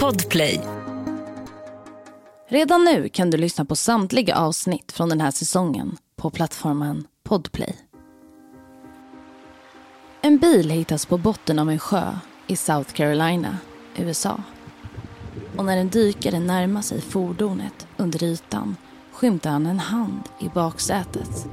Podplay. 0.00 0.60
Redan 2.48 2.84
nu 2.84 3.08
kan 3.08 3.30
du 3.30 3.38
lyssna 3.38 3.64
på 3.64 3.76
samtliga 3.76 4.36
avsnitt 4.36 4.92
från 4.92 5.08
den 5.08 5.20
här 5.20 5.30
säsongen 5.30 5.96
på 6.16 6.30
plattformen 6.30 7.06
Podplay. 7.22 7.76
En 10.20 10.38
bil 10.38 10.70
hittas 10.70 11.06
på 11.06 11.18
botten 11.18 11.58
av 11.58 11.70
en 11.70 11.78
sjö 11.78 12.18
i 12.46 12.56
South 12.56 12.92
Carolina, 12.92 13.58
USA. 13.96 14.42
Och 15.56 15.64
när 15.64 15.76
en 15.76 15.88
dykare 15.88 16.40
närmar 16.40 16.82
sig 16.82 17.00
fordonet 17.00 17.86
under 17.96 18.24
ytan 18.24 18.76
skymtar 19.12 19.50
han 19.50 19.66
en 19.66 19.78
hand 19.78 20.22
i 20.40 20.48
baksätet. 20.48 21.46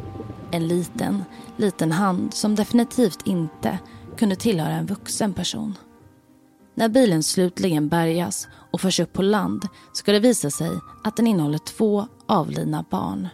En 0.51 0.67
liten, 0.67 1.23
liten 1.57 1.91
hand 1.91 2.33
som 2.33 2.55
definitivt 2.55 3.27
inte 3.27 3.79
kunde 4.17 4.35
tillhöra 4.35 4.73
en 4.73 4.85
vuxen 4.85 5.33
person. 5.33 5.77
När 6.75 6.89
bilen 6.89 7.23
slutligen 7.23 7.89
bärgas 7.89 8.47
och 8.71 8.81
förs 8.81 8.99
upp 8.99 9.13
på 9.13 9.21
land 9.21 9.67
ska 9.93 10.11
det 10.11 10.19
visa 10.19 10.49
sig 10.49 10.71
att 11.03 11.15
den 11.15 11.27
innehåller 11.27 11.57
två 11.57 12.07
avlidna 12.25 12.85
barn. 12.89 13.27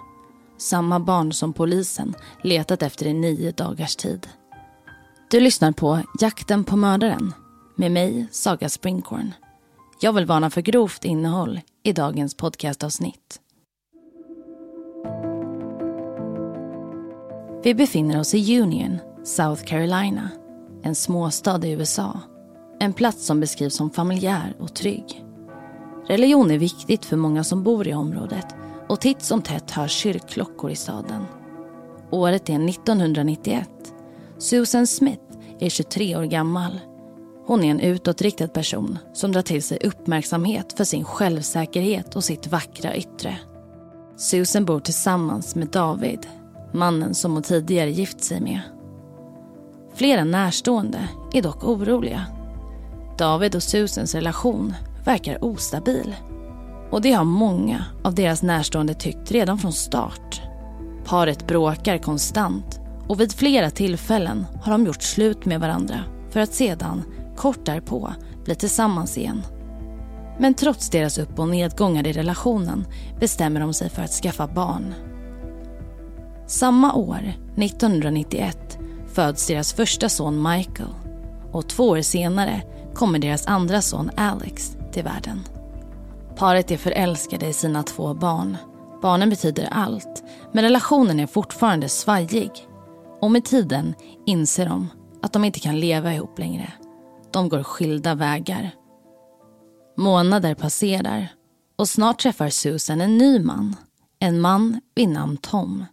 Samma 0.58 1.00
barn 1.00 1.34
som 1.34 1.54
polisen 1.54 2.16
letat 2.44 2.84
efter 2.84 3.08
i 3.08 3.14
nio 3.14 3.52
dagars 3.52 3.96
tid. 3.96 4.28
Du 5.32 5.40
lyssnar 5.40 5.72
på 5.72 6.00
Jakten 6.20 6.64
på 6.64 6.76
mördaren 6.76 7.34
med 7.76 7.92
mig, 7.92 8.28
Saga 8.32 8.70
Springhorn. 8.70 9.34
Jag 10.02 10.14
vill 10.14 10.26
varna 10.26 10.50
för 10.50 10.62
grovt 10.62 11.06
innehåll 11.06 11.60
i 11.84 11.94
dagens 11.94 12.38
podcastavsnitt. 12.38 13.42
Vi 17.64 17.74
befinner 17.76 18.20
oss 18.20 18.34
i 18.34 18.62
Union, 18.62 18.98
South 19.24 19.64
Carolina. 19.64 20.30
En 20.84 20.96
småstad 20.96 21.66
i 21.66 21.72
USA. 21.72 22.20
En 22.80 22.94
plats 22.94 23.26
som 23.26 23.40
beskrivs 23.40 23.76
som 23.76 23.90
familjär 23.90 24.56
och 24.60 24.74
trygg. 24.74 25.26
Religion 26.08 26.52
är 26.52 26.58
viktigt 26.58 27.06
för 27.06 27.18
många 27.18 27.44
som 27.44 27.64
bor 27.64 27.88
i 27.88 27.94
området 27.94 28.46
och 28.90 29.02
titt 29.02 29.22
som 29.22 29.42
tätt 29.42 29.72
hörs 29.72 29.92
kyrkklockor 29.92 30.72
i 30.72 30.76
staden. 30.76 31.26
Året 32.12 32.50
är 32.50 32.70
1991. 32.70 33.70
Susan 34.38 34.88
Smith 34.88 35.24
är 35.60 35.70
23 35.70 36.18
år 36.18 36.24
gammal. 36.24 36.80
Hon 37.46 37.64
är 37.64 37.72
en 37.72 37.80
utåtriktad 37.80 38.48
person 38.48 39.00
som 39.14 39.32
drar 39.32 39.42
till 39.42 39.64
sig 39.64 39.80
uppmärksamhet 39.84 40.74
för 40.78 40.84
sin 40.84 41.04
självsäkerhet 41.04 42.16
och 42.16 42.24
sitt 42.24 42.48
vackra 42.48 42.96
yttre. 42.96 43.38
Susan 44.18 44.66
bor 44.66 44.80
tillsammans 44.80 45.56
med 45.56 45.68
David, 45.68 46.28
mannen 46.74 47.16
som 47.16 47.34
hon 47.34 47.44
tidigare 47.44 47.92
gift 47.92 48.24
sig 48.24 48.42
med. 48.42 48.62
Flera 49.94 50.24
närstående 50.24 51.10
är 51.34 51.42
dock 51.42 51.64
oroliga. 51.64 52.37
David 53.18 53.56
och 53.56 53.64
Susans 53.64 54.16
relation 54.16 54.74
verkar 55.06 55.44
ostabil. 55.44 56.16
Och 56.92 57.02
det 57.02 57.12
har 57.12 57.24
många 57.24 57.86
av 58.04 58.16
deras 58.16 58.44
närstående 58.44 58.94
tyckt 58.94 59.32
redan 59.32 59.58
från 59.58 59.74
start. 59.74 60.42
Paret 61.06 61.48
bråkar 61.48 61.98
konstant 61.98 62.80
och 63.08 63.20
vid 63.20 63.34
flera 63.34 63.70
tillfällen 63.70 64.46
har 64.62 64.72
de 64.72 64.86
gjort 64.86 65.04
slut 65.04 65.46
med 65.46 65.60
varandra 65.60 66.04
för 66.30 66.40
att 66.40 66.54
sedan, 66.54 67.04
kort 67.36 67.66
därpå, 67.66 68.14
bli 68.46 68.56
tillsammans 68.56 69.18
igen. 69.18 69.44
Men 70.40 70.54
trots 70.54 70.90
deras 70.90 71.18
upp 71.18 71.40
och 71.40 71.50
nedgångar 71.50 72.08
i 72.08 72.12
relationen 72.12 72.86
bestämmer 73.20 73.60
de 73.60 73.74
sig 73.74 73.90
för 73.90 74.02
att 74.02 74.12
skaffa 74.12 74.48
barn. 74.48 74.94
Samma 76.48 76.94
år, 76.94 77.34
1991, 77.58 78.78
föds 79.14 79.48
deras 79.48 79.74
första 79.74 80.10
son 80.10 80.42
Michael 80.42 80.90
och 81.52 81.70
två 81.70 81.90
år 81.90 82.02
senare 82.02 82.62
kommer 82.98 83.20
deras 83.20 83.48
andra 83.48 83.82
son 83.82 84.12
Alex 84.18 84.78
till 84.92 85.04
världen. 85.04 85.44
Paret 86.36 86.72
är 86.72 86.78
förälskade 86.78 87.48
i 87.48 87.54
sina 87.54 87.84
två 87.84 88.14
barn. 88.14 88.58
Barnen 89.02 89.30
betyder 89.30 89.68
allt, 89.72 90.24
men 90.52 90.64
relationen 90.64 91.20
är 91.20 91.28
fortfarande 91.28 91.90
svajig. 91.90 92.52
Och 93.22 93.32
med 93.32 93.46
tiden 93.46 93.94
inser 94.26 94.66
de 94.66 94.90
att 95.22 95.34
de 95.34 95.44
inte 95.44 95.60
kan 95.60 95.80
leva 95.80 96.14
ihop 96.14 96.40
längre. 96.40 96.74
De 97.32 97.50
går 97.50 97.64
skilda 97.64 98.16
vägar. 98.16 98.72
Månader 99.98 100.56
passerar 100.56 101.28
och 101.76 101.90
snart 101.90 102.20
träffar 102.20 102.50
Susan 102.50 103.02
en 103.02 103.18
ny 103.18 103.40
man. 103.40 103.76
En 104.20 104.42
man 104.42 104.82
vid 104.96 105.10
namn 105.10 105.38
Tom. 105.38 105.86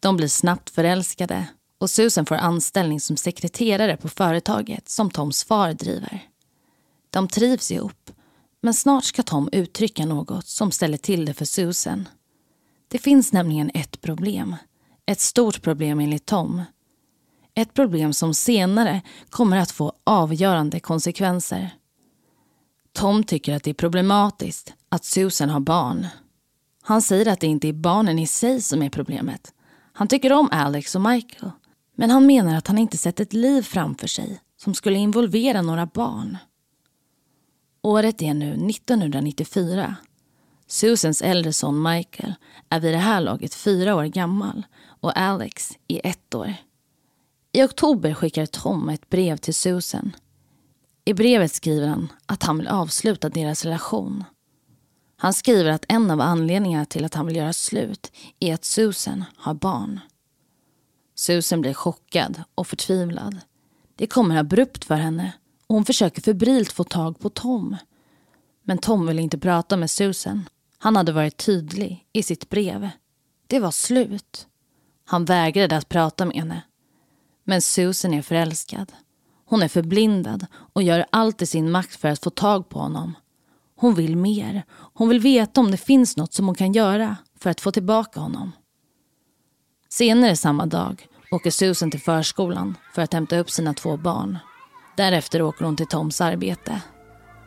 De 0.00 0.16
blir 0.16 0.28
snabbt 0.28 0.70
förälskade 0.70 1.46
och 1.78 1.90
Susan 1.90 2.26
får 2.26 2.34
anställning 2.34 3.00
som 3.00 3.16
sekreterare 3.16 3.96
på 3.96 4.08
företaget 4.08 4.88
som 4.88 5.10
Toms 5.10 5.44
far 5.44 5.72
driver. 5.72 6.28
De 7.10 7.28
trivs 7.28 7.70
ihop, 7.70 8.10
men 8.62 8.74
snart 8.74 9.04
ska 9.04 9.22
Tom 9.22 9.48
uttrycka 9.52 10.06
något 10.06 10.46
som 10.46 10.70
ställer 10.70 10.98
till 10.98 11.24
det 11.24 11.34
för 11.34 11.44
Susan. 11.44 12.08
Det 12.88 12.98
finns 12.98 13.32
nämligen 13.32 13.70
ett 13.74 14.00
problem. 14.00 14.56
Ett 15.06 15.20
stort 15.20 15.62
problem 15.62 16.00
enligt 16.00 16.26
Tom. 16.26 16.62
Ett 17.54 17.74
problem 17.74 18.12
som 18.12 18.34
senare 18.34 19.02
kommer 19.30 19.56
att 19.56 19.70
få 19.70 19.92
avgörande 20.04 20.80
konsekvenser. 20.80 21.70
Tom 22.92 23.24
tycker 23.24 23.54
att 23.56 23.62
det 23.62 23.70
är 23.70 23.74
problematiskt 23.74 24.72
att 24.88 25.04
Susan 25.04 25.50
har 25.50 25.60
barn. 25.60 26.06
Han 26.82 27.02
säger 27.02 27.26
att 27.28 27.40
det 27.40 27.46
inte 27.46 27.68
är 27.68 27.72
barnen 27.72 28.18
i 28.18 28.26
sig 28.26 28.62
som 28.62 28.82
är 28.82 28.90
problemet. 28.90 29.52
Han 29.92 30.08
tycker 30.08 30.32
om 30.32 30.48
Alex 30.52 30.94
och 30.94 31.00
Michael. 31.00 31.50
Men 31.98 32.10
han 32.10 32.26
menar 32.26 32.56
att 32.56 32.66
han 32.66 32.78
inte 32.78 32.96
sett 32.96 33.20
ett 33.20 33.32
liv 33.32 33.62
framför 33.62 34.06
sig 34.06 34.40
som 34.56 34.74
skulle 34.74 34.98
involvera 34.98 35.62
några 35.62 35.86
barn. 35.86 36.38
Året 37.82 38.22
är 38.22 38.34
nu 38.34 38.70
1994. 38.70 39.96
Susans 40.66 41.22
äldre 41.22 41.52
son 41.52 41.82
Michael 41.82 42.34
är 42.68 42.80
vid 42.80 42.94
det 42.94 42.98
här 42.98 43.20
laget 43.20 43.54
fyra 43.54 43.96
år 43.96 44.04
gammal 44.04 44.66
och 45.00 45.18
Alex 45.18 45.72
är 45.88 46.00
ett 46.04 46.34
år. 46.34 46.54
I 47.52 47.62
oktober 47.62 48.14
skickar 48.14 48.46
Tom 48.46 48.88
ett 48.88 49.10
brev 49.10 49.36
till 49.36 49.54
Susan. 49.54 50.16
I 51.04 51.14
brevet 51.14 51.52
skriver 51.52 51.86
han 51.86 52.12
att 52.26 52.42
han 52.42 52.58
vill 52.58 52.68
avsluta 52.68 53.28
deras 53.28 53.64
relation. 53.64 54.24
Han 55.16 55.34
skriver 55.34 55.70
att 55.70 55.84
en 55.88 56.10
av 56.10 56.20
anledningarna 56.20 56.84
till 56.84 57.04
att 57.04 57.14
han 57.14 57.26
vill 57.26 57.36
göra 57.36 57.52
slut 57.52 58.12
är 58.40 58.54
att 58.54 58.64
Susan 58.64 59.24
har 59.36 59.54
barn. 59.54 60.00
Susan 61.18 61.60
blir 61.60 61.74
chockad 61.74 62.42
och 62.54 62.66
förtvivlad. 62.66 63.40
Det 63.96 64.06
kommer 64.06 64.36
abrupt 64.36 64.84
för 64.84 64.94
henne 64.94 65.32
och 65.66 65.74
hon 65.74 65.84
försöker 65.84 66.22
febrilt 66.22 66.72
få 66.72 66.84
tag 66.84 67.18
på 67.18 67.30
Tom. 67.30 67.76
Men 68.62 68.78
Tom 68.78 69.06
vill 69.06 69.18
inte 69.18 69.38
prata 69.38 69.76
med 69.76 69.90
Susan. 69.90 70.48
Han 70.78 70.96
hade 70.96 71.12
varit 71.12 71.36
tydlig 71.36 72.06
i 72.12 72.22
sitt 72.22 72.48
brev. 72.48 72.90
Det 73.46 73.60
var 73.60 73.70
slut. 73.70 74.46
Han 75.04 75.24
vägrade 75.24 75.76
att 75.76 75.88
prata 75.88 76.24
med 76.24 76.36
henne. 76.36 76.62
Men 77.44 77.62
Susan 77.62 78.14
är 78.14 78.22
förälskad. 78.22 78.92
Hon 79.44 79.62
är 79.62 79.68
förblindad 79.68 80.46
och 80.72 80.82
gör 80.82 81.06
allt 81.10 81.42
i 81.42 81.46
sin 81.46 81.70
makt 81.70 81.96
för 81.96 82.08
att 82.08 82.24
få 82.24 82.30
tag 82.30 82.68
på 82.68 82.78
honom. 82.78 83.14
Hon 83.76 83.94
vill 83.94 84.16
mer. 84.16 84.62
Hon 84.70 85.08
vill 85.08 85.20
veta 85.20 85.60
om 85.60 85.70
det 85.70 85.76
finns 85.76 86.16
något 86.16 86.34
som 86.34 86.46
hon 86.46 86.54
kan 86.54 86.72
göra 86.72 87.16
för 87.38 87.50
att 87.50 87.60
få 87.60 87.72
tillbaka 87.72 88.20
honom. 88.20 88.52
Senare 89.98 90.36
samma 90.36 90.66
dag 90.66 91.06
åker 91.30 91.50
Susan 91.50 91.90
till 91.90 92.00
förskolan 92.00 92.76
för 92.94 93.02
att 93.02 93.12
hämta 93.12 93.38
upp 93.38 93.50
sina 93.50 93.74
två 93.74 93.96
barn. 93.96 94.38
Därefter 94.96 95.42
åker 95.42 95.64
hon 95.64 95.76
till 95.76 95.86
Toms 95.86 96.20
arbete. 96.20 96.80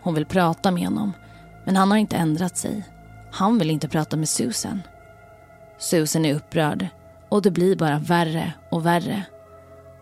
Hon 0.01 0.13
vill 0.13 0.25
prata 0.25 0.71
med 0.71 0.83
honom, 0.83 1.13
men 1.65 1.75
han 1.75 1.91
har 1.91 1.97
inte 1.97 2.15
ändrat 2.15 2.57
sig. 2.57 2.83
Han 3.31 3.59
vill 3.59 3.69
inte 3.69 3.87
prata 3.87 4.17
med 4.17 4.29
Susan. 4.29 4.81
Susan 5.79 6.25
är 6.25 6.35
upprörd 6.35 6.87
och 7.29 7.41
det 7.41 7.51
blir 7.51 7.75
bara 7.75 7.99
värre 7.99 8.53
och 8.71 8.85
värre. 8.85 9.23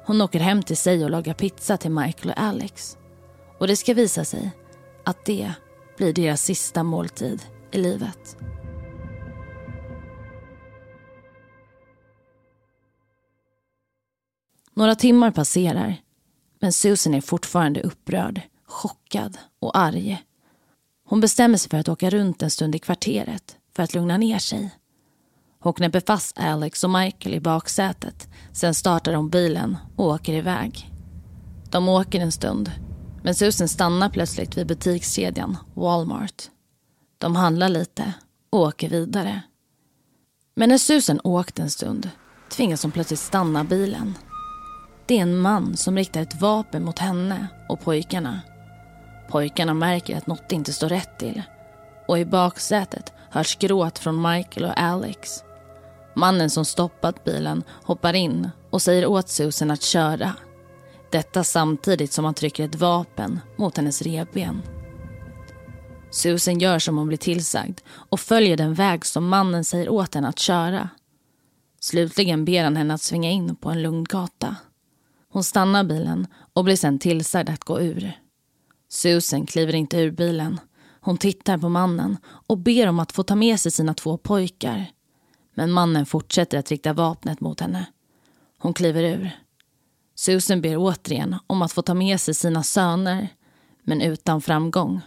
Hon 0.06 0.22
åker 0.22 0.40
hem 0.40 0.64
till 0.64 0.78
sig 0.78 1.04
och 1.04 1.12
lagar 1.12 1.34
pizza 1.34 1.78
till 1.78 1.92
Michael 1.92 2.30
och 2.30 2.42
Alex. 2.44 2.98
Och 3.60 3.68
det 3.68 3.76
ska 3.76 3.94
visa 3.94 4.26
sig 4.26 4.52
att 5.06 5.26
det 5.26 5.52
blir 5.98 6.14
deras 6.14 6.42
sista 6.42 6.84
måltid 6.84 7.42
i 7.72 7.78
livet. 7.78 8.38
Några 14.78 14.96
timmar 14.96 15.32
passerar, 15.32 16.02
men 16.60 16.74
Susan 16.74 17.14
är 17.14 17.22
fortfarande 17.22 17.82
upprörd, 17.82 18.42
chockad 18.66 19.38
och 19.60 19.78
arg. 19.78 20.24
Hon 21.06 21.22
bestämmer 21.22 21.58
sig 21.58 21.70
för 21.70 21.78
att 21.78 21.90
åka 21.90 22.10
runt 22.10 22.42
en 22.42 22.52
stund 22.52 22.76
i 22.76 22.80
kvarteret 22.80 23.58
för 23.76 23.84
att 23.84 23.94
lugna 23.94 24.18
ner 24.18 24.40
sig. 24.40 24.76
Hon 25.60 25.74
knäpper 25.74 26.00
fast 26.08 26.40
Alex 26.40 26.84
och 26.84 26.90
Michael 26.90 27.36
i 27.36 27.40
baksätet. 27.40 28.28
Sen 28.54 28.74
startar 28.74 29.14
de 29.14 29.30
bilen 29.30 29.78
och 29.96 30.06
åker 30.06 30.34
iväg. 30.34 30.92
De 31.72 31.90
åker 31.90 32.20
en 32.20 32.32
stund, 32.32 32.72
men 33.24 33.36
Susan 33.36 33.68
stannar 33.68 34.10
plötsligt 34.10 34.58
vid 34.58 34.68
butikskedjan 34.68 35.58
Walmart. 35.74 36.44
De 37.18 37.36
handlar 37.36 37.70
lite 37.70 38.14
och 38.50 38.60
åker 38.60 38.90
vidare. 38.90 39.42
Men 40.56 40.70
när 40.70 40.78
Susan 40.78 41.20
åkt 41.24 41.60
en 41.60 41.70
stund 41.70 42.10
tvingas 42.50 42.84
hon 42.84 42.92
plötsligt 42.92 43.20
stanna 43.20 43.64
bilen 43.64 44.14
det 45.08 45.18
är 45.18 45.22
en 45.22 45.38
man 45.38 45.78
som 45.78 45.98
riktar 45.98 46.22
ett 46.22 46.42
vapen 46.42 46.84
mot 46.84 47.00
henne 47.00 47.48
och 47.70 47.82
pojkarna. 47.82 48.42
Pojkarna 49.30 49.74
märker 49.74 50.18
att 50.18 50.28
något 50.28 50.52
inte 50.52 50.74
står 50.74 50.90
rätt 50.90 51.20
till. 51.20 51.44
Och 52.08 52.20
i 52.20 52.26
baksätet 52.26 53.14
hörs 53.30 53.56
gråt 53.56 54.00
från 54.00 54.22
Michael 54.22 54.66
och 54.66 54.80
Alex. 54.80 55.44
Mannen 56.16 56.50
som 56.50 56.66
stoppat 56.66 57.24
bilen 57.24 57.64
hoppar 57.84 58.14
in 58.14 58.50
och 58.70 58.82
säger 58.82 59.06
åt 59.06 59.30
Susan 59.30 59.72
att 59.72 59.82
köra. 59.82 60.34
Detta 61.12 61.44
samtidigt 61.44 62.14
som 62.14 62.26
han 62.26 62.34
trycker 62.34 62.66
ett 62.66 62.76
vapen 62.76 63.40
mot 63.58 63.78
hennes 63.78 64.02
revben. 64.02 64.62
Susan 66.12 66.60
gör 66.60 66.80
som 66.80 66.98
hon 66.98 67.08
blir 67.08 67.18
tillsagd 67.18 67.80
och 67.90 68.20
följer 68.20 68.58
den 68.58 68.74
väg 68.74 69.06
som 69.06 69.28
mannen 69.28 69.64
säger 69.64 69.90
åt 69.90 70.16
henne 70.16 70.28
att 70.28 70.40
köra. 70.40 70.90
Slutligen 71.80 72.46
ber 72.46 72.64
han 72.64 72.78
henne 72.78 72.94
att 72.94 73.02
svänga 73.02 73.32
in 73.32 73.56
på 73.56 73.70
en 73.70 73.82
lugn 73.82 74.04
gata. 74.04 74.56
Hon 75.38 75.44
stannar 75.44 75.84
bilen 75.84 76.28
och 76.54 76.64
blir 76.64 76.76
sen 76.76 77.00
tillsagd 77.00 77.50
att 77.50 77.64
gå 77.64 77.82
ur. 77.82 78.20
Susan 78.90 79.46
kliver 79.46 79.76
inte 79.76 79.98
ur 79.98 80.12
bilen. 80.12 80.60
Hon 81.02 81.18
tittar 81.18 81.58
på 81.58 81.70
mannen 81.70 82.18
och 82.26 82.58
ber 82.58 82.88
om 82.88 83.00
att 83.00 83.12
få 83.12 83.24
ta 83.24 83.36
med 83.36 83.60
sig 83.60 83.72
sina 83.72 83.94
två 83.94 84.18
pojkar. 84.18 84.92
Men 85.54 85.72
mannen 85.72 86.06
fortsätter 86.06 86.58
att 86.58 86.72
rikta 86.72 86.94
vapnet 86.94 87.42
mot 87.42 87.60
henne. 87.60 87.86
Hon 88.58 88.74
kliver 88.74 89.04
ur. 89.04 89.32
Susan 90.16 90.62
ber 90.62 90.78
återigen 90.78 91.36
om 91.48 91.62
att 91.62 91.72
få 91.72 91.82
ta 91.82 91.94
med 91.94 92.22
sig 92.22 92.34
sina 92.34 92.64
söner, 92.64 93.28
men 93.84 94.02
utan 94.02 94.42
framgång. 94.42 95.02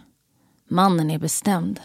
Mannen 0.67 1.11
är 1.11 1.19
bestämd. 1.19 1.79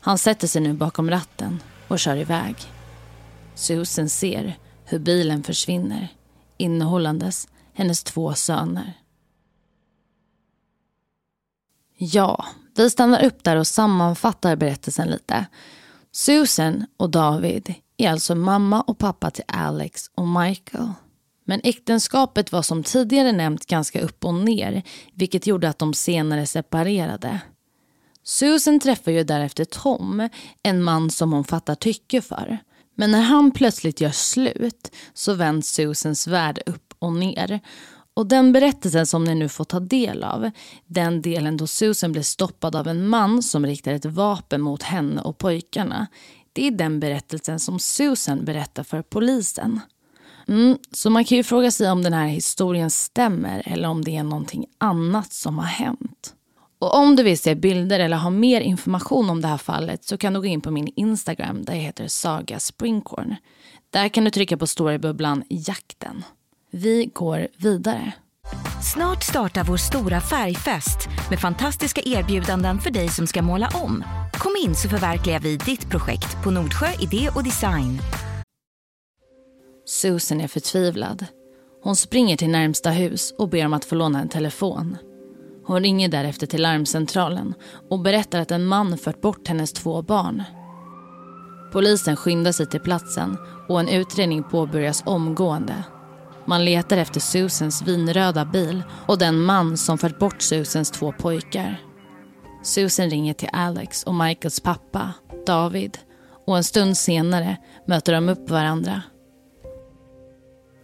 Han 0.00 0.18
sätter 0.18 0.48
sig 0.48 0.62
nu 0.62 0.72
bakom 0.72 1.10
ratten 1.10 1.62
och 1.88 1.98
kör 1.98 2.16
iväg. 2.16 2.56
Susan 3.54 4.08
ser 4.08 4.58
hur 4.84 4.98
bilen 4.98 5.42
försvinner 5.42 6.08
innehållandes 6.56 7.48
hennes 7.72 8.04
två 8.04 8.34
söner. 8.34 8.92
Ja, 11.96 12.46
vi 12.76 12.90
stannar 12.90 13.24
upp 13.24 13.44
där 13.44 13.56
och 13.56 13.66
sammanfattar 13.66 14.56
berättelsen 14.56 15.08
lite. 15.08 15.46
Susan 16.12 16.86
och 16.96 17.10
David 17.10 17.74
är 17.96 18.10
alltså 18.10 18.34
mamma 18.34 18.80
och 18.80 18.98
pappa 18.98 19.30
till 19.30 19.44
Alex 19.48 20.10
och 20.14 20.28
Michael. 20.28 20.92
Men 21.44 21.60
äktenskapet 21.64 22.52
var 22.52 22.62
som 22.62 22.82
tidigare 22.82 23.32
nämnt 23.32 23.66
ganska 23.66 24.00
upp 24.00 24.24
och 24.24 24.34
ner 24.34 24.82
vilket 25.14 25.46
gjorde 25.46 25.68
att 25.68 25.78
de 25.78 25.94
senare 25.94 26.46
separerade. 26.46 27.40
Susan 28.22 28.80
träffar 28.80 29.12
ju 29.12 29.24
därefter 29.24 29.64
Tom, 29.64 30.28
en 30.62 30.82
man 30.82 31.10
som 31.10 31.32
hon 31.32 31.44
fattar 31.44 31.74
tycke 31.74 32.20
för. 32.20 32.58
Men 32.94 33.10
när 33.10 33.20
han 33.20 33.50
plötsligt 33.50 34.00
gör 34.00 34.10
slut 34.10 34.92
så 35.14 35.34
vänds 35.34 35.72
Susans 35.72 36.26
värld 36.26 36.62
upp 36.66 36.91
och 37.02 37.12
ner. 37.12 37.60
Och 38.14 38.26
den 38.26 38.52
berättelsen 38.52 39.06
som 39.06 39.24
ni 39.24 39.34
nu 39.34 39.48
får 39.48 39.64
ta 39.64 39.80
del 39.80 40.24
av, 40.24 40.50
den 40.86 41.22
delen 41.22 41.56
då 41.56 41.66
Susan 41.66 42.12
blir 42.12 42.22
stoppad 42.22 42.76
av 42.76 42.88
en 42.88 43.08
man 43.08 43.42
som 43.42 43.66
riktar 43.66 43.92
ett 43.92 44.04
vapen 44.04 44.60
mot 44.60 44.82
henne 44.82 45.20
och 45.20 45.38
pojkarna, 45.38 46.06
det 46.52 46.66
är 46.66 46.70
den 46.70 47.00
berättelsen 47.00 47.60
som 47.60 47.78
Susan 47.78 48.44
berättar 48.44 48.82
för 48.82 49.02
polisen. 49.02 49.80
Mm, 50.48 50.78
så 50.92 51.10
man 51.10 51.24
kan 51.24 51.36
ju 51.36 51.44
fråga 51.44 51.70
sig 51.70 51.90
om 51.90 52.02
den 52.02 52.12
här 52.12 52.26
historien 52.26 52.90
stämmer 52.90 53.62
eller 53.64 53.88
om 53.88 54.04
det 54.04 54.16
är 54.16 54.22
någonting 54.22 54.66
annat 54.78 55.32
som 55.32 55.58
har 55.58 55.66
hänt. 55.66 56.34
Och 56.78 56.94
om 56.94 57.16
du 57.16 57.22
vill 57.22 57.38
se 57.38 57.54
bilder 57.54 58.00
eller 58.00 58.16
ha 58.16 58.30
mer 58.30 58.60
information 58.60 59.30
om 59.30 59.40
det 59.40 59.48
här 59.48 59.58
fallet 59.58 60.04
så 60.04 60.18
kan 60.18 60.32
du 60.32 60.40
gå 60.40 60.46
in 60.46 60.60
på 60.60 60.70
min 60.70 60.92
Instagram 60.96 61.64
där 61.64 61.74
jag 61.74 61.80
heter 61.80 62.08
Saga 62.08 62.60
Springcorn. 62.60 63.34
Där 63.90 64.08
kan 64.08 64.24
du 64.24 64.30
trycka 64.30 64.56
på 64.56 64.66
storybubblan 64.66 65.44
Jakten. 65.48 66.24
Vi 66.74 67.10
går 67.14 67.48
vidare. 67.56 68.12
Snart 68.94 69.22
startar 69.22 69.64
vår 69.64 69.76
stora 69.76 70.20
färgfest 70.20 71.08
med 71.30 71.40
fantastiska 71.40 72.00
erbjudanden 72.04 72.78
för 72.78 72.90
dig 72.90 73.08
som 73.08 73.26
ska 73.26 73.42
måla 73.42 73.68
om. 73.74 74.04
Kom 74.32 74.52
in 74.64 74.74
så 74.74 74.88
förverkligar 74.88 75.40
vi 75.40 75.56
ditt 75.56 75.90
projekt 75.90 76.42
på 76.44 76.50
Nordsjö 76.50 76.86
Idé 77.00 77.30
och 77.34 77.44
Design. 77.44 77.98
Susan 79.86 80.40
är 80.40 80.48
förtvivlad. 80.48 81.26
Hon 81.82 81.96
springer 81.96 82.36
till 82.36 82.50
närmsta 82.50 82.90
hus 82.90 83.34
och 83.38 83.48
ber 83.48 83.66
om 83.66 83.72
att 83.72 83.84
få 83.84 83.94
låna 83.94 84.20
en 84.20 84.28
telefon. 84.28 84.96
Hon 85.66 85.82
ringer 85.82 86.08
därefter 86.08 86.46
till 86.46 86.62
larmcentralen 86.62 87.54
och 87.90 88.00
berättar 88.00 88.40
att 88.40 88.50
en 88.50 88.64
man 88.64 88.98
fört 88.98 89.20
bort 89.20 89.48
hennes 89.48 89.72
två 89.72 90.02
barn. 90.02 90.42
Polisen 91.72 92.16
skyndar 92.16 92.52
sig 92.52 92.66
till 92.66 92.80
platsen 92.80 93.36
och 93.68 93.80
en 93.80 93.88
utredning 93.88 94.42
påbörjas 94.42 95.02
omgående. 95.06 95.84
Man 96.46 96.64
letar 96.64 96.96
efter 96.96 97.20
Susans 97.20 97.82
vinröda 97.82 98.44
bil 98.44 98.82
och 99.06 99.18
den 99.18 99.42
man 99.42 99.76
som 99.76 99.98
fört 99.98 100.18
bort 100.18 100.42
Susans 100.42 100.90
två 100.90 101.12
pojkar. 101.12 101.80
Susan 102.62 103.10
ringer 103.10 103.34
till 103.34 103.48
Alex 103.52 104.02
och 104.02 104.14
Michaels 104.14 104.60
pappa, 104.60 105.12
David 105.46 105.98
och 106.46 106.56
en 106.56 106.64
stund 106.64 106.96
senare 106.96 107.56
möter 107.86 108.12
de 108.12 108.28
upp 108.28 108.50
varandra. 108.50 109.02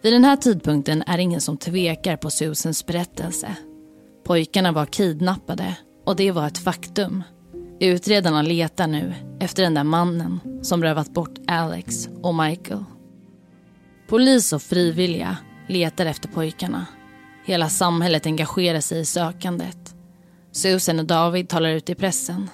Vid 0.03 0.13
den 0.13 0.25
här 0.25 0.37
tidpunkten 0.37 1.03
är 1.07 1.17
det 1.17 1.23
ingen 1.23 1.41
som 1.41 1.57
tvekar 1.57 2.17
på 2.17 2.31
Susans 2.31 2.87
berättelse. 2.87 3.57
Pojkarna 4.25 4.73
var 4.73 4.87
kidnappade 4.87 5.77
och 6.07 6.17
det 6.17 6.33
var 6.33 6.47
ett 6.47 6.59
faktum. 6.59 7.23
Utredarna 7.81 8.43
letar 8.43 8.87
nu 8.87 9.15
efter 9.41 9.63
den 9.63 9.75
där 9.75 9.85
mannen 9.85 10.41
som 10.63 10.83
rövat 10.83 11.15
bort 11.15 11.39
Alex 11.47 12.09
och 12.23 12.35
Michael. 12.35 12.85
Polis 14.09 14.53
och 14.53 14.63
frivilliga 14.63 15.37
letar 15.69 16.06
efter 16.06 16.29
pojkarna. 16.29 16.87
Hela 17.44 17.69
samhället 17.69 18.26
engagerar 18.26 18.81
sig 18.81 19.00
i 19.00 19.05
sökandet. 19.05 19.94
Susan 20.53 20.99
och 20.99 21.05
David 21.05 21.49
talar 21.49 21.70
ut 21.70 21.91
i 21.91 21.94
pressen. 21.94 22.50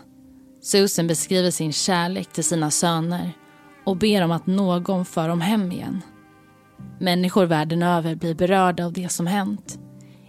Susan 0.63 1.07
beskriver 1.07 1.51
sin 1.51 1.73
kärlek 1.73 2.33
till 2.33 2.45
sina 2.45 2.71
söner 2.71 3.33
och 3.85 3.97
ber 3.97 4.25
om 4.25 4.31
att 4.31 4.47
någon 4.47 5.05
för 5.05 5.29
dem 5.29 5.41
hem 5.41 5.73
igen. 5.73 6.03
Människor 7.01 7.47
världen 7.47 7.83
över 7.83 8.15
blir 8.15 8.35
berörda 8.35 8.87
av 8.87 8.93
det 8.93 9.13
som 9.13 9.27
hänt. 9.27 9.79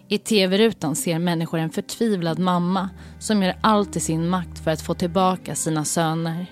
I 0.08 0.18
tv-rutan 0.18 0.96
ser 0.96 1.20
människor 1.20 1.60
en 1.60 1.70
förtvivlad 1.70 2.40
mamma 2.40 2.90
som 3.20 3.44
gör 3.44 3.58
allt 3.62 3.96
i 3.96 4.00
sin 4.00 4.30
makt 4.30 4.60
för 4.64 4.72
att 4.72 4.82
få 4.82 4.94
tillbaka 4.94 5.56
sina 5.56 5.86
söner. 5.86 6.46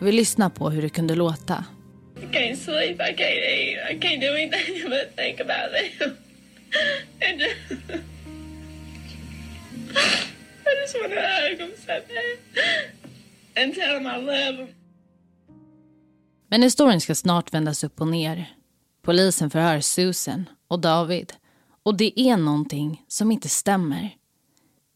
Vi 0.00 0.12
lyssnar 0.12 0.50
på 0.50 0.70
hur 0.70 0.82
det 0.82 0.88
kunde 0.88 1.14
låta. 1.14 1.64
I 2.22 2.26
can't 2.32 2.58
sleep, 2.58 3.00
I 3.00 3.12
can't 3.12 3.44
eat, 3.56 3.78
I 3.90 3.98
can't 3.98 4.20
do 4.20 4.34
anything 4.34 4.90
but 4.90 5.16
think 5.16 5.40
about 5.40 5.70
them. 5.72 6.16
And 7.20 7.42
uh, 7.42 7.46
I 10.66 10.74
just 10.82 10.94
want 11.00 11.12
to 11.12 11.20
hug 11.20 11.58
them 11.58 11.72
so 11.76 11.86
bad 11.86 12.38
and 13.56 13.74
tell 13.74 13.94
them 13.94 14.06
I 14.06 14.16
love 14.16 14.56
them. 14.56 14.68
Men 16.48 16.62
historien 16.62 17.00
ska 17.00 17.14
snart 17.14 17.54
vändas 17.54 17.84
upp 17.84 18.00
och 18.00 18.08
ner. 18.08 18.54
Polisen 19.02 19.50
förhör 19.50 19.80
Susan 19.80 20.48
och 20.68 20.80
David 20.80 21.32
och 21.82 21.96
det 21.96 22.20
är 22.20 22.36
någonting 22.36 23.04
som 23.08 23.32
inte 23.32 23.48
stämmer. 23.48 24.10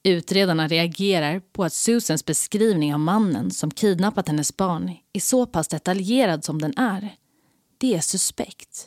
Utredarna 0.03 0.69
reagerar 0.69 1.41
på 1.41 1.65
att 1.65 1.73
Susans 1.73 2.25
beskrivning 2.25 2.95
av 2.95 3.01
mannen 3.01 3.51
som 3.51 3.71
kidnappat 3.71 4.29
hennes 4.29 4.57
barn 4.57 4.97
är 5.13 5.21
så 5.21 5.47
pass 5.47 5.69
detaljerad 5.69 6.45
som 6.45 6.61
den 6.61 6.79
är. 6.79 7.15
Det 7.79 7.95
är 7.95 8.01
suspekt. 8.01 8.87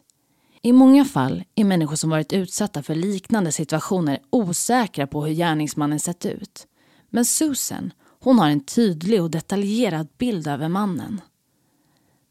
I 0.61 0.71
många 0.71 1.05
fall 1.05 1.43
är 1.55 1.63
människor 1.63 1.95
som 1.95 2.09
varit 2.09 2.33
utsatta 2.33 2.83
för 2.83 2.95
liknande 2.95 3.51
situationer 3.51 4.19
osäkra 4.29 5.07
på 5.07 5.25
hur 5.25 5.33
gärningsmannen 5.33 5.99
sett 5.99 6.25
ut. 6.25 6.67
Men 7.09 7.25
Susan, 7.25 7.93
hon 8.19 8.39
har 8.39 8.49
en 8.49 8.65
tydlig 8.65 9.21
och 9.21 9.31
detaljerad 9.31 10.07
bild 10.17 10.47
över 10.47 10.69
mannen. 10.69 11.21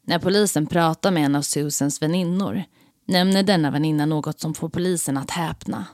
När 0.05 0.19
polisen 0.19 0.67
pratar 0.67 1.11
med 1.11 1.25
en 1.25 1.35
av 1.35 1.41
Susans 1.41 2.01
väninnor 2.01 2.63
nämner 3.05 3.43
denna 3.43 3.71
väninna 3.71 4.05
något 4.05 4.39
som 4.39 4.53
får 4.53 4.69
polisen 4.69 5.17
att 5.17 5.31
häpna. 5.31 5.85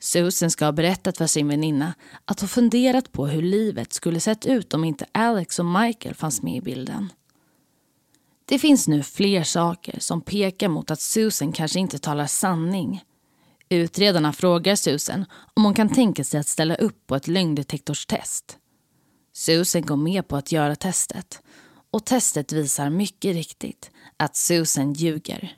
Susan 0.00 0.50
ska 0.50 0.64
ha 0.64 0.72
berättat 0.72 1.18
för 1.18 1.26
sin 1.26 1.48
väninna 1.48 1.94
att 2.24 2.40
hon 2.40 2.48
funderat 2.48 3.12
på 3.12 3.26
hur 3.26 3.42
livet 3.42 3.92
skulle 3.92 4.20
sett 4.20 4.46
ut 4.46 4.74
om 4.74 4.84
inte 4.84 5.06
Alex 5.12 5.58
och 5.58 5.66
Michael 5.66 6.14
fanns 6.14 6.42
med 6.42 6.56
i 6.56 6.60
bilden. 6.60 7.12
Det 8.44 8.58
finns 8.58 8.88
nu 8.88 9.02
fler 9.02 9.42
saker 9.42 10.00
som 10.00 10.20
pekar 10.20 10.68
mot 10.68 10.90
att 10.90 11.00
Susan 11.00 11.52
kanske 11.52 11.78
inte 11.78 11.98
talar 11.98 12.26
sanning. 12.26 13.04
Utredarna 13.68 14.32
frågar 14.32 14.76
Susan 14.76 15.24
om 15.54 15.64
hon 15.64 15.74
kan 15.74 15.88
tänka 15.88 16.24
sig 16.24 16.40
att 16.40 16.46
ställa 16.46 16.74
upp 16.74 17.06
på 17.06 17.16
ett 17.16 17.28
lögndetektorstest. 17.28 18.58
Susan 19.32 19.82
går 19.82 19.96
med 19.96 20.28
på 20.28 20.36
att 20.36 20.52
göra 20.52 20.76
testet 20.76 21.42
och 21.90 22.04
testet 22.04 22.52
visar 22.52 22.90
mycket 22.90 23.34
riktigt 23.34 23.90
att 24.16 24.36
Susan 24.36 24.92
ljuger. 24.92 25.56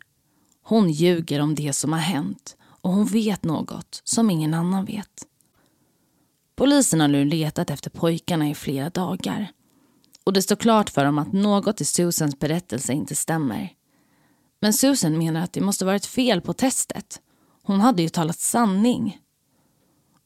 Hon 0.63 0.91
ljuger 0.91 1.41
om 1.41 1.55
det 1.55 1.73
som 1.73 1.93
har 1.93 2.01
hänt 2.01 2.57
och 2.83 2.93
hon 2.93 3.07
vet 3.07 3.45
något 3.45 4.03
som 4.05 4.31
ingen 4.31 4.55
annan 4.55 4.85
vet. 4.85 5.27
Polisen 6.57 7.01
har 7.01 7.09
nu 7.09 7.25
letat 7.25 7.71
efter 7.71 7.91
pojkarna 7.91 8.51
i 8.51 8.55
flera 8.55 8.91
dagar. 8.91 9.53
Och 10.25 10.33
det 10.33 10.43
står 10.43 10.57
klart 10.57 10.91
för 10.91 11.05
dem 11.05 11.19
att 11.19 11.33
något 11.33 11.81
i 11.81 11.85
Susans 11.85 12.39
berättelse 12.39 12.93
inte 12.93 13.17
stämmer. 13.17 13.73
Men 14.61 14.73
Susan 14.73 15.19
menar 15.19 15.41
att 15.41 15.53
det 15.53 15.61
måste 15.61 15.85
varit 15.85 16.07
fel 16.07 16.41
på 16.41 16.53
testet. 16.53 17.21
Hon 17.63 17.81
hade 17.81 18.03
ju 18.03 18.09
talat 18.09 18.39
sanning. 18.39 19.21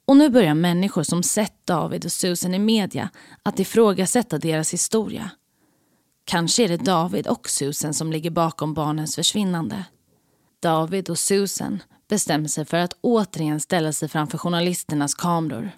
Och 0.04 0.16
nu 0.16 0.30
börjar 0.30 0.54
människor 0.54 1.02
som 1.02 1.23
sett 1.23 1.66
David 1.66 2.04
och 2.04 2.12
Susan 2.12 2.54
i 2.54 2.58
media 2.58 3.11
att 3.42 3.61
ifrågasätta 3.61 4.38
deras 4.38 4.73
historia. 4.73 5.30
Kanske 6.25 6.64
är 6.64 6.68
det 6.68 6.76
David 6.76 7.26
och 7.26 7.49
Susan 7.49 7.94
som 7.94 8.12
ligger 8.12 8.30
bakom 8.30 8.75
barnens 8.75 9.14
försvinnande. 9.14 9.84
David 10.61 11.11
och 11.11 11.18
Susan 11.18 11.82
bestämmer 12.08 12.49
sig 12.49 12.64
för 12.64 12.76
att 12.76 12.99
återigen 13.00 13.61
ställa 13.61 13.92
sig 13.92 14.08
framför 14.08 14.38
journalisternas 14.38 15.14
kameror. 15.14 15.70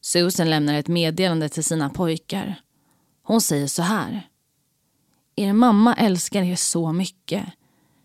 Susan 0.00 0.50
lämnar 0.50 0.74
ett 0.74 0.88
meddelande 0.88 1.48
till 1.48 1.64
sina 1.64 1.90
pojkar. 1.90 2.54
Hon 3.22 3.40
säger 3.40 3.66
så 3.66 3.82
här. 3.82 4.28
Er 5.36 5.52
mamma 5.52 5.94
älskar 5.94 6.42
er 6.42 6.56
så 6.56 6.92
mycket. 6.92 7.46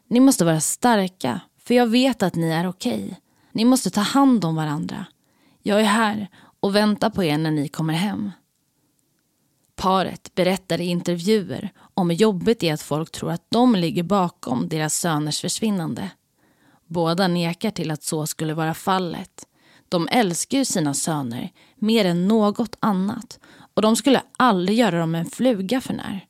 Ni 0.08 0.20
måste 0.20 0.46
vara 0.46 0.60
starka, 0.60 1.42
för 1.60 1.74
jag 1.74 1.88
vet 1.88 2.24
att 2.24 2.36
ni 2.36 2.48
är 2.48 2.70
okej. 2.70 3.04
Okay. 3.04 3.16
Ni 3.52 3.66
måste 3.66 3.90
ta 3.90 4.02
hand 4.02 4.46
om 4.46 4.56
varandra. 4.56 5.06
Jag 5.64 5.80
är 5.80 5.86
här 5.86 6.28
och 6.60 6.76
väntar 6.76 7.10
på 7.10 7.24
er 7.24 7.38
när 7.38 7.52
ni 7.52 7.68
kommer 7.68 7.94
hem. 7.94 8.32
Paret 9.76 10.36
berättar 10.36 10.82
i 10.82 10.86
intervjuer 10.86 11.70
om 11.94 12.10
hur 12.10 12.18
jobbigt 12.18 12.60
det 12.60 12.70
är 12.70 12.74
att 12.74 12.82
folk 12.82 13.12
tror 13.12 13.32
att 13.32 13.46
de 13.50 13.76
ligger 13.76 14.04
bakom 14.04 14.70
deras 14.70 14.94
söners 14.94 15.42
försvinnande. 15.42 16.10
Båda 16.92 17.28
nekar 17.28 17.72
till 17.72 17.92
att 17.92 18.04
så 18.04 18.28
skulle 18.28 18.54
vara 18.54 18.74
fallet. 18.74 19.48
De 19.90 20.08
älskar 20.12 20.58
ju 20.58 20.66
sina 20.66 20.94
söner 20.94 21.52
mer 21.76 22.06
än 22.06 22.28
något 22.28 22.76
annat 22.80 23.40
och 23.74 23.82
de 23.82 23.96
skulle 23.96 24.22
aldrig 24.38 24.78
göra 24.78 25.00
dem 25.00 25.16
en 25.16 25.26
fluga 25.26 25.82
för 25.82 25.94
när. 25.94 26.26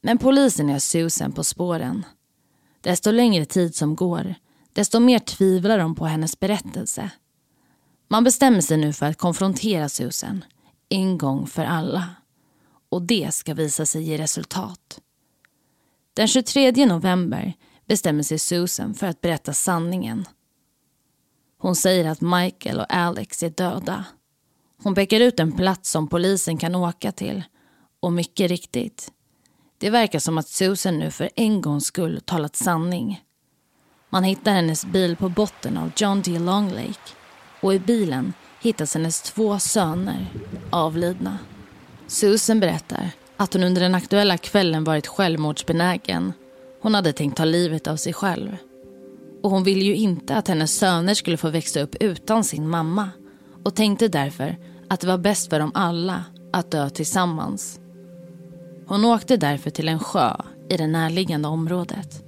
Men 0.00 0.18
polisen 0.18 0.70
är 0.70 0.78
Susan 0.78 1.32
på 1.32 1.44
spåren. 1.44 2.04
Desto 2.80 3.10
längre 3.10 3.44
tid 3.44 3.74
som 3.74 3.96
går, 3.96 4.34
desto 4.72 5.00
mer 5.00 5.18
tvivlar 5.18 5.78
de 5.78 5.94
på 5.94 6.06
hennes 6.06 6.40
berättelse. 6.40 7.10
Man 8.08 8.24
bestämmer 8.24 8.60
sig 8.60 8.76
nu 8.76 8.92
för 8.92 9.06
att 9.06 9.18
konfrontera 9.18 9.88
Susan, 9.88 10.44
en 10.88 11.18
gång 11.18 11.46
för 11.46 11.64
alla. 11.64 12.08
Och 12.88 13.02
det 13.02 13.34
ska 13.34 13.54
visa 13.54 13.86
sig 13.86 14.02
ge 14.02 14.18
resultat. 14.18 15.00
Den 16.14 16.28
23 16.28 16.86
november 16.86 17.54
bestämmer 17.90 18.22
sig 18.22 18.38
Susan 18.38 18.94
för 18.94 19.06
att 19.06 19.20
berätta 19.20 19.52
sanningen. 19.52 20.24
Hon 21.58 21.76
säger 21.76 22.10
att 22.10 22.20
Michael 22.20 22.80
och 22.80 22.94
Alex 22.94 23.42
är 23.42 23.50
döda. 23.50 24.04
Hon 24.82 24.94
pekar 24.94 25.20
ut 25.20 25.40
en 25.40 25.52
plats 25.52 25.90
som 25.90 26.08
polisen 26.08 26.58
kan 26.58 26.74
åka 26.74 27.12
till. 27.12 27.42
Och 28.00 28.12
mycket 28.12 28.50
riktigt, 28.50 29.12
det 29.78 29.90
verkar 29.90 30.18
som 30.18 30.38
att 30.38 30.48
Susan 30.48 30.98
nu 30.98 31.10
för 31.10 31.30
en 31.36 31.60
gångs 31.60 31.84
skull 31.84 32.20
talat 32.24 32.56
sanning. 32.56 33.24
Man 34.10 34.24
hittar 34.24 34.52
hennes 34.52 34.84
bil 34.84 35.16
på 35.16 35.28
botten 35.28 35.76
av 35.76 35.92
John 35.96 36.22
D. 36.22 36.38
Long 36.38 36.70
Lake 36.70 37.10
och 37.60 37.74
i 37.74 37.78
bilen 37.78 38.32
hittas 38.60 38.94
hennes 38.94 39.22
två 39.22 39.58
söner 39.58 40.26
avlidna. 40.70 41.38
Susan 42.06 42.60
berättar 42.60 43.10
att 43.36 43.52
hon 43.52 43.62
under 43.62 43.80
den 43.80 43.94
aktuella 43.94 44.38
kvällen 44.38 44.84
varit 44.84 45.06
självmordsbenägen. 45.06 46.32
Hon 46.82 46.94
hade 46.94 47.12
tänkt 47.12 47.36
ta 47.36 47.44
livet 47.44 47.86
av 47.86 47.96
sig 47.96 48.12
själv. 48.12 48.56
Och 49.42 49.50
hon 49.50 49.64
ville 49.64 49.84
ju 49.84 49.96
inte 49.96 50.36
att 50.36 50.48
hennes 50.48 50.78
söner 50.78 51.14
skulle 51.14 51.36
få 51.36 51.50
växa 51.50 51.80
upp 51.80 51.94
utan 52.00 52.44
sin 52.44 52.68
mamma 52.68 53.10
och 53.64 53.74
tänkte 53.74 54.08
därför 54.08 54.56
att 54.88 55.00
det 55.00 55.06
var 55.06 55.18
bäst 55.18 55.50
för 55.50 55.58
dem 55.58 55.70
alla 55.74 56.24
att 56.52 56.70
dö 56.70 56.90
tillsammans. 56.90 57.80
Hon 58.86 59.04
åkte 59.04 59.36
därför 59.36 59.70
till 59.70 59.88
en 59.88 59.98
sjö 59.98 60.36
i 60.68 60.76
det 60.76 60.86
närliggande 60.86 61.48
området. 61.48 62.24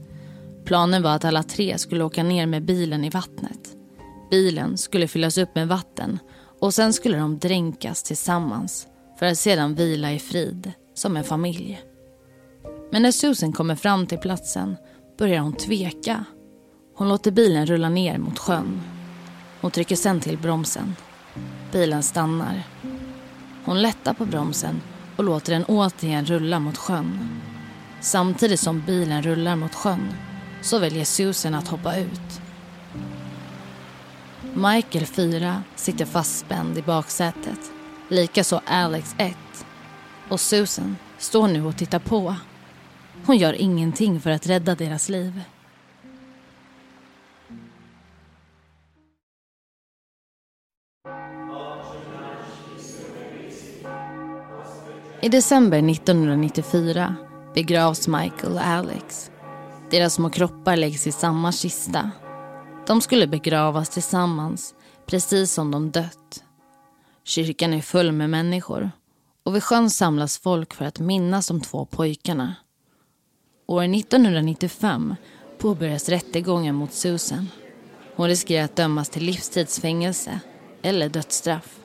Planen 0.64 1.02
var 1.02 1.16
att 1.16 1.24
alla 1.24 1.42
tre 1.42 1.78
skulle 1.78 2.04
åka 2.04 2.22
ner 2.22 2.46
med 2.46 2.64
bilen 2.64 3.04
i 3.04 3.10
vattnet. 3.10 3.76
Bilen 4.30 4.78
skulle 4.78 5.08
fyllas 5.08 5.38
upp 5.38 5.54
med 5.54 5.68
vatten 5.68 6.18
och 6.60 6.74
sen 6.74 6.92
skulle 6.92 7.16
de 7.16 7.38
dränkas 7.38 8.02
tillsammans 8.02 8.86
för 9.18 9.26
att 9.26 9.38
sedan 9.38 9.74
vila 9.74 10.12
i 10.12 10.18
frid 10.18 10.72
som 10.94 11.16
en 11.16 11.24
familj. 11.24 11.91
Men 12.92 13.02
när 13.02 13.12
Susan 13.12 13.52
kommer 13.52 13.74
fram 13.74 14.06
till 14.06 14.18
platsen 14.18 14.76
börjar 15.18 15.40
hon 15.40 15.52
tveka. 15.52 16.24
Hon 16.94 17.08
låter 17.08 17.30
bilen 17.30 17.66
rulla 17.66 17.88
ner 17.88 18.18
mot 18.18 18.38
sjön. 18.38 18.80
Hon 19.60 19.70
trycker 19.70 19.96
sen 19.96 20.20
till 20.20 20.38
bromsen. 20.38 20.96
Bilen 21.72 22.02
stannar. 22.02 22.62
Hon 23.64 23.82
lättar 23.82 24.14
på 24.14 24.24
bromsen 24.24 24.80
och 25.16 25.24
låter 25.24 25.52
den 25.52 25.64
återigen 25.64 26.24
rulla 26.24 26.58
mot 26.58 26.76
sjön. 26.76 27.40
Samtidigt 28.00 28.60
som 28.60 28.82
bilen 28.86 29.22
rullar 29.22 29.56
mot 29.56 29.74
sjön 29.74 30.14
så 30.62 30.78
väljer 30.78 31.04
Susan 31.04 31.54
att 31.54 31.68
hoppa 31.68 31.96
ut. 31.96 32.40
Michael 34.54 35.06
4 35.06 35.62
sitter 35.76 36.04
fastspänd 36.04 36.78
i 36.78 36.82
baksätet. 36.82 37.72
Likaså 38.08 38.60
Alex 38.66 39.14
1. 39.18 39.36
Och 40.28 40.40
Susan 40.40 40.96
står 41.18 41.48
nu 41.48 41.64
och 41.64 41.76
tittar 41.76 41.98
på. 41.98 42.34
Hon 43.26 43.36
gör 43.36 43.52
ingenting 43.52 44.20
för 44.20 44.30
att 44.30 44.46
rädda 44.46 44.74
deras 44.74 45.08
liv. 45.08 45.42
I 55.22 55.28
december 55.28 55.90
1994 55.90 57.16
begravs 57.54 58.08
Michael 58.08 58.52
och 58.52 58.66
Alex. 58.66 59.30
Deras 59.90 60.14
små 60.14 60.30
kroppar 60.30 60.76
läggs 60.76 61.06
i 61.06 61.12
samma 61.12 61.52
kista. 61.52 62.10
De 62.86 63.00
skulle 63.00 63.26
begravas 63.26 63.88
tillsammans, 63.88 64.74
precis 65.06 65.52
som 65.52 65.70
de 65.70 65.90
dött. 65.90 66.44
Kyrkan 67.24 67.74
är 67.74 67.80
full 67.80 68.12
med 68.12 68.30
människor 68.30 68.90
och 69.42 69.54
vid 69.54 69.62
sjön 69.62 69.90
samlas 69.90 70.38
folk 70.38 70.74
för 70.74 70.84
att 70.84 70.98
minnas 70.98 71.48
de 71.48 71.60
två 71.60 71.84
pojkarna. 71.84 72.54
År 73.66 73.82
1995 73.82 75.14
påbörjas 75.58 76.08
rättegången 76.08 76.74
mot 76.74 76.92
Susan. 76.92 77.48
Hon 78.16 78.28
riskerar 78.28 78.64
att 78.64 78.76
dömas 78.76 79.08
till 79.08 79.24
livstidsfängelse 79.24 80.40
eller 80.82 81.08
dödsstraff. 81.08 81.78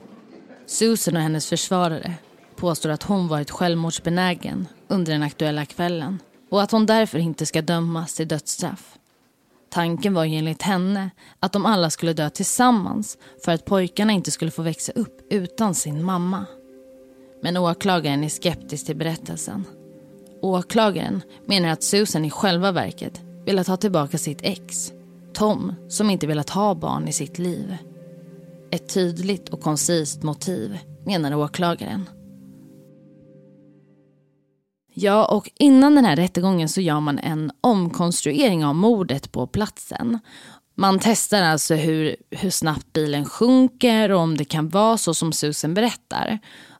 Susan 0.66 1.16
och 1.16 1.22
hennes 1.22 1.48
försvarare 1.48 2.14
påstår 2.56 2.90
att 2.90 3.02
hon 3.02 3.28
varit 3.28 3.50
självmordsbenägen 3.50 4.68
under 4.88 5.12
den 5.12 5.22
aktuella 5.22 5.66
kvällen 5.66 6.18
och 6.50 6.62
att 6.62 6.70
hon 6.70 6.86
därför 6.86 7.18
inte 7.18 7.46
ska 7.46 7.62
dömas 7.62 8.14
till 8.14 8.28
dödsstraff. 8.28 8.98
Tanken 9.70 10.14
var 10.14 10.24
enligt 10.24 10.62
henne 10.62 11.10
att 11.40 11.52
de 11.52 11.66
alla 11.66 11.90
skulle 11.90 12.12
dö 12.12 12.30
tillsammans 12.30 13.18
för 13.44 13.52
att 13.52 13.64
pojkarna 13.64 14.12
inte 14.12 14.30
skulle 14.30 14.50
få 14.50 14.62
växa 14.62 14.92
upp 14.92 15.20
utan 15.30 15.74
sin 15.74 16.04
mamma. 16.04 16.46
Men 17.42 17.56
åklagaren 17.56 18.24
är 18.24 18.28
skeptisk 18.28 18.86
till 18.86 18.96
berättelsen. 18.96 19.64
Åklagaren 20.42 21.22
menar 21.46 21.68
att 21.68 21.82
Susan 21.82 22.24
i 22.24 22.30
själva 22.30 22.72
verket 22.72 23.20
velat 23.46 23.66
ha 23.66 23.76
tillbaka 23.76 24.18
sitt 24.18 24.40
ex, 24.42 24.92
Tom, 25.34 25.74
som 25.88 26.10
inte 26.10 26.26
velat 26.26 26.50
ha 26.50 26.74
barn 26.74 27.08
i 27.08 27.12
sitt 27.12 27.38
liv. 27.38 27.76
Ett 28.70 28.94
tydligt 28.94 29.48
och 29.48 29.60
koncist 29.60 30.22
motiv, 30.22 30.78
menar 31.06 31.34
åklagaren. 31.34 32.08
Ja, 34.94 35.26
och 35.26 35.50
innan 35.58 35.94
den 35.94 36.04
här 36.04 36.16
rättegången 36.16 36.68
så 36.68 36.80
gör 36.80 37.00
man 37.00 37.18
en 37.18 37.50
omkonstruering 37.60 38.64
av 38.64 38.74
mordet 38.74 39.32
på 39.32 39.46
platsen. 39.46 40.18
Man 40.74 40.98
testar 41.02 41.42
alltså 41.42 41.74
hur, 41.74 42.16
hur 42.30 42.50
snabbt 42.50 42.92
bilen 42.92 43.24
sjunker 43.24 44.12
och 44.12 44.20
om 44.20 44.36
det 44.36 44.44
kan 44.44 44.68
vara 44.68 44.98
så 44.98 45.14
som 45.14 45.32
Susan 45.32 45.74
berättar. 45.74 46.38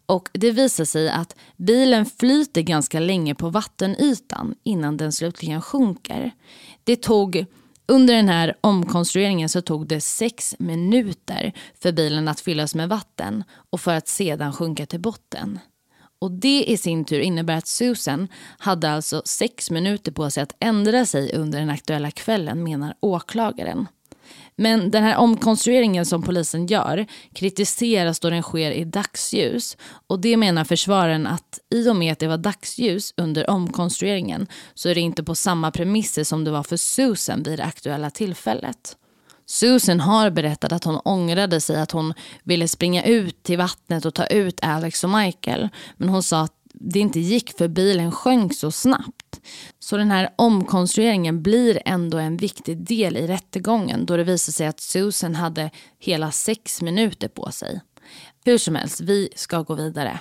Och 0.09 0.29
det 0.33 0.51
visar 0.51 0.85
sig 0.85 1.09
att 1.11 1.37
bilen 1.57 2.07
flyter 2.07 2.63
ganska 2.63 3.01
länge 3.01 3.35
på 3.35 3.51
vattenytan 3.51 4.55
innan 4.63 4.97
den 4.97 5.13
slutligen 5.13 5.63
sjunker. 5.63 6.31
Det 6.85 6.97
tog 6.97 7.47
under 7.87 8.15
den 8.15 8.29
här 8.29 8.55
omkonstrueringen 8.61 9.49
så 9.49 9.61
tog 9.61 9.87
det 9.87 10.01
sex 10.01 10.55
minuter 10.59 11.53
för 11.83 11.93
bilen 11.93 12.29
att 12.29 12.41
fyllas 12.41 12.75
med 12.75 12.89
vatten 12.89 13.45
och 13.71 13.81
för 13.81 13.95
att 13.95 14.09
sedan 14.09 14.53
sjunka 14.53 14.87
till 14.87 15.01
botten. 15.01 15.59
Och 16.21 16.31
Det 16.31 16.65
i 16.65 16.77
sin 16.77 17.05
tur 17.05 17.21
innebär 17.21 17.57
att 17.57 17.67
Susan 17.67 18.29
hade 18.59 18.91
alltså 18.91 19.23
sex 19.25 19.71
minuter 19.71 20.13
på 20.13 20.31
sig 20.31 20.43
att 20.43 20.57
ändra 20.61 21.07
sig 21.07 21.33
under 21.35 21.61
den 21.61 21.71
aktuella 21.71 22.11
kvällen, 22.11 22.63
menar 22.63 22.95
åklagaren. 23.01 23.87
Men 24.57 24.91
den 24.91 25.03
här 25.03 25.17
omkonstrueringen 25.17 26.07
som 26.07 26.23
polisen 26.23 26.67
gör 26.67 27.07
kritiseras 27.35 28.21
då 28.21 28.31
den 28.31 28.43
sker 28.43 28.71
i 28.71 28.85
dagsljus. 28.85 29.77
Och 30.07 30.21
det 30.21 30.37
menar 30.37 30.65
försvararen 30.65 31.27
att 31.27 31.59
i 31.71 31.89
och 31.89 31.97
med 31.97 32.13
att 32.13 32.19
det 32.19 32.29
var 32.29 32.39
dagsljus 32.39 33.15
under 33.17 33.51
omkonstrueringen 33.51 34.47
så 34.75 34.89
är 34.89 34.95
det 34.95 35.01
inte 35.01 35.25
på 35.25 35.35
samma 35.35 35.71
premisser 35.71 36.25
som 36.25 36.45
det 36.45 36.51
var 36.51 36.63
för 36.63 36.77
Susan 36.77 37.43
vid 37.43 37.59
det 37.59 37.65
aktuella 37.65 38.11
tillfället. 38.11 38.97
Susan 39.47 40.01
har 40.01 40.31
berättat 40.31 40.73
att 40.73 40.85
hon 40.85 41.01
ångrade 41.05 41.61
sig 41.61 41.81
att 41.81 41.91
hon 41.91 42.15
ville 42.43 42.69
springa 42.69 43.05
ut 43.05 43.43
till 43.43 43.59
vattnet 43.59 44.05
och 44.05 44.15
ta 44.15 44.27
ut 44.27 44.61
Alex 44.63 45.05
och 45.05 45.11
Michael. 45.11 45.69
Men 45.97 46.09
hon 46.09 46.23
sa 46.23 46.41
att 46.41 46.55
det 46.73 47.01
inte 47.01 47.21
gick 47.21 47.59
för 47.59 47.69
bilen 47.69 48.13
sjönk 48.13 48.55
så 48.55 48.71
snabbt. 48.71 49.28
Så 49.79 49.97
den 49.97 50.11
här 50.11 50.31
omkonstrueringen 50.37 51.43
blir 51.43 51.83
ändå 51.85 52.19
en 52.19 52.37
viktig 52.37 52.87
del 52.87 53.17
i 53.17 53.27
rättegången 53.27 54.07
då 54.07 54.17
det 54.17 54.25
visar 54.25 54.53
sig 54.53 54.67
att 54.67 54.81
Susan 54.81 55.35
hade 55.35 55.71
hela 55.99 56.31
sex 56.31 56.83
minuter 56.83 57.29
på 57.29 57.51
sig. 57.53 57.81
Hur 58.45 58.59
som 58.59 58.75
helst, 58.75 59.01
vi 59.01 59.29
ska 59.35 59.63
gå 59.63 59.75
vidare. 59.75 60.21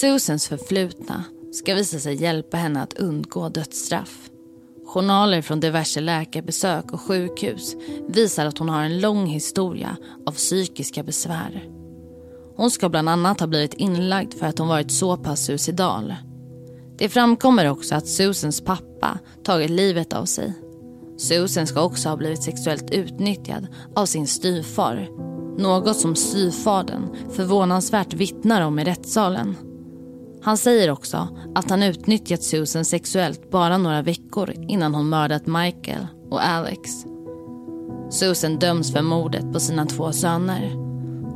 Susans 0.00 0.48
förflutna 0.48 1.24
ska 1.52 1.74
visa 1.74 1.98
sig 1.98 2.22
hjälpa 2.22 2.56
henne 2.56 2.82
att 2.82 2.92
undgå 2.92 3.48
dödsstraff. 3.48 4.30
Journaler 4.86 5.42
från 5.42 5.60
diverse 5.60 6.00
läkarbesök 6.00 6.92
och 6.92 7.00
sjukhus 7.00 7.76
visar 8.08 8.46
att 8.46 8.58
hon 8.58 8.68
har 8.68 8.82
en 8.82 9.00
lång 9.00 9.26
historia 9.26 9.96
av 10.26 10.32
psykiska 10.32 11.02
besvär. 11.02 11.68
Hon 12.56 12.70
ska 12.70 12.88
bland 12.88 13.08
annat 13.08 13.40
ha 13.40 13.46
blivit 13.46 13.74
inlagd 13.74 14.34
för 14.34 14.46
att 14.46 14.58
hon 14.58 14.68
varit 14.68 14.90
så 14.90 15.16
pass 15.16 15.44
suicidal. 15.44 16.14
Det 16.98 17.08
framkommer 17.08 17.70
också 17.70 17.94
att 17.94 18.06
Susans 18.08 18.60
pappa 18.60 19.18
tagit 19.44 19.70
livet 19.70 20.12
av 20.12 20.24
sig. 20.24 20.52
Susan 21.16 21.66
ska 21.66 21.82
också 21.82 22.08
ha 22.08 22.16
blivit 22.16 22.42
sexuellt 22.42 22.90
utnyttjad 22.90 23.66
av 23.96 24.06
sin 24.06 24.26
styvfar. 24.26 25.08
Något 25.58 25.96
som 25.96 26.16
styvfadern 26.16 27.16
förvånansvärt 27.30 28.14
vittnar 28.14 28.62
om 28.62 28.78
i 28.78 28.84
rättssalen. 28.84 29.56
Han 30.42 30.58
säger 30.58 30.90
också 30.90 31.28
att 31.54 31.70
han 31.70 31.82
utnyttjat 31.82 32.42
Susan 32.42 32.84
sexuellt 32.84 33.50
bara 33.50 33.78
några 33.78 34.02
veckor 34.02 34.54
innan 34.68 34.94
hon 34.94 35.08
mördat 35.08 35.46
Michael 35.46 36.06
och 36.30 36.46
Alex. 36.46 36.90
Susan 38.10 38.58
döms 38.58 38.92
för 38.92 39.02
mordet 39.02 39.52
på 39.52 39.60
sina 39.60 39.86
två 39.86 40.12
söner. 40.12 40.70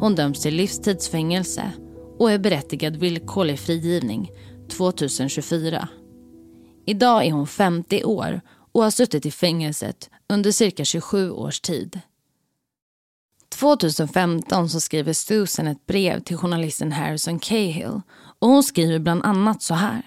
Hon 0.00 0.14
döms 0.14 0.42
till 0.42 0.54
livstidsfängelse 0.54 1.72
och 2.18 2.32
är 2.32 2.38
berättigad 2.38 2.96
villkorlig 2.96 3.58
frigivning 3.58 4.30
2024. 4.68 5.88
Idag 6.86 7.26
är 7.26 7.32
hon 7.32 7.46
50 7.46 8.04
år 8.04 8.40
och 8.72 8.82
har 8.82 8.90
suttit 8.90 9.26
i 9.26 9.30
fängelset 9.30 10.10
under 10.28 10.52
cirka 10.52 10.84
27 10.84 11.30
års 11.30 11.60
tid. 11.60 12.00
2015 13.48 14.68
så 14.68 14.80
skriver 14.80 15.12
Susan 15.12 15.66
ett 15.66 15.86
brev 15.86 16.20
till 16.20 16.36
journalisten 16.36 16.92
Harrison 16.92 17.38
Cahill 17.38 18.00
och 18.38 18.48
hon 18.48 18.62
skriver 18.62 18.98
bland 18.98 19.24
annat 19.24 19.62
så 19.62 19.74
här. 19.74 20.02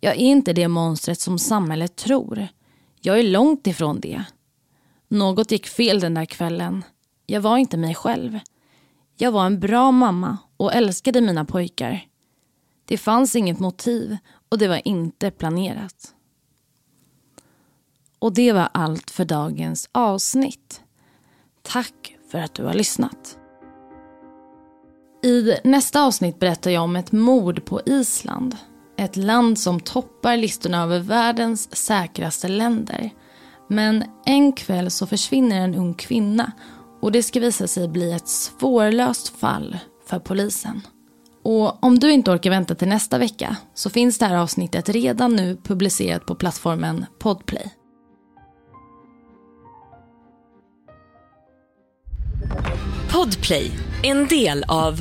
Jag 0.00 0.12
är 0.12 0.18
inte 0.18 0.52
det 0.52 0.68
monstret 0.68 1.20
som 1.20 1.38
samhället 1.38 1.96
tror. 1.96 2.48
Jag 3.00 3.18
är 3.18 3.22
långt 3.22 3.66
ifrån 3.66 4.00
det. 4.00 4.24
Något 5.08 5.50
gick 5.50 5.66
fel 5.66 6.00
den 6.00 6.14
där 6.14 6.24
kvällen. 6.24 6.84
Jag 7.26 7.40
var 7.40 7.58
inte 7.58 7.76
mig 7.76 7.94
själv. 7.94 8.38
Jag 9.16 9.32
var 9.32 9.46
en 9.46 9.60
bra 9.60 9.90
mamma 9.90 10.38
och 10.56 10.74
älskade 10.74 11.20
mina 11.20 11.44
pojkar. 11.44 12.06
Det 12.92 12.98
fanns 12.98 13.36
inget 13.36 13.58
motiv 13.58 14.16
och 14.48 14.58
det 14.58 14.68
var 14.68 14.88
inte 14.88 15.30
planerat. 15.30 16.14
Och 18.18 18.32
det 18.32 18.52
var 18.52 18.68
allt 18.74 19.10
för 19.10 19.24
dagens 19.24 19.88
avsnitt. 19.92 20.80
Tack 21.62 22.16
för 22.30 22.38
att 22.38 22.54
du 22.54 22.64
har 22.64 22.74
lyssnat. 22.74 23.38
I 25.22 25.54
nästa 25.64 26.02
avsnitt 26.02 26.38
berättar 26.38 26.70
jag 26.70 26.82
om 26.82 26.96
ett 26.96 27.12
mord 27.12 27.64
på 27.64 27.80
Island. 27.86 28.56
Ett 28.96 29.16
land 29.16 29.58
som 29.58 29.80
toppar 29.80 30.36
listorna 30.36 30.82
över 30.82 30.98
världens 30.98 31.76
säkraste 31.76 32.48
länder. 32.48 33.10
Men 33.68 34.04
en 34.26 34.52
kväll 34.52 34.90
så 34.90 35.06
försvinner 35.06 35.60
en 35.60 35.74
ung 35.74 35.94
kvinna 35.94 36.52
och 37.00 37.12
det 37.12 37.22
ska 37.22 37.40
visa 37.40 37.66
sig 37.66 37.88
bli 37.88 38.12
ett 38.12 38.28
svårlöst 38.28 39.28
fall 39.28 39.78
för 40.06 40.18
polisen. 40.18 40.82
Och 41.44 41.84
om 41.84 41.98
du 41.98 42.12
inte 42.12 42.30
orkar 42.30 42.50
vänta 42.50 42.74
till 42.74 42.88
nästa 42.88 43.18
vecka 43.18 43.56
så 43.74 43.90
finns 43.90 44.18
det 44.18 44.26
här 44.26 44.36
avsnittet 44.36 44.88
redan 44.88 45.36
nu 45.36 45.56
publicerat 45.64 46.26
på 46.26 46.34
plattformen 46.34 47.06
Podplay. 47.18 47.74
Podplay, 53.12 53.70
en 54.02 54.26
del 54.26 54.64
av 54.68 54.94